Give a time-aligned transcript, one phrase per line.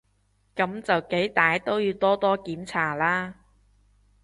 [0.55, 3.35] 噉就幾歹都要多多檢查啦